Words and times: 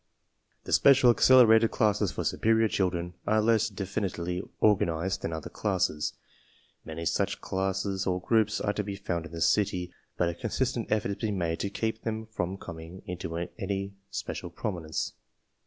The 0.63 0.73
special 0.73 1.11
accelerated 1.11 1.69
classes 1.69 2.11
for 2.11 2.23
superior 2.23 2.67
children 2.67 3.13
are 3.27 3.39
less 3.39 3.69
definitely 3.69 4.41
organized 4.59 5.21
than 5.21 5.31
other 5.31 5.51
classes. 5.51 6.13
Many 6.83 7.05
such 7.05 7.39
classes 7.39 8.07
or 8.07 8.19
groups 8.19 8.59
are 8.59 8.73
to 8.73 8.83
be 8.83 8.95
found 8.95 9.27
in 9.27 9.31
the 9.31 9.41
city, 9.41 9.93
but 10.17 10.27
a 10.27 10.33
consistent 10.33 10.91
effort 10.91 11.11
is 11.11 11.17
being 11.17 11.37
made 11.37 11.59
to 11.59 11.69
keep 11.69 12.01
them 12.01 12.25
from 12.25 12.57
com 12.57 12.79
ing 12.79 13.03
into 13.05 13.37
any 13.59 13.93
special 14.09 14.49
prominence. 14.49 15.13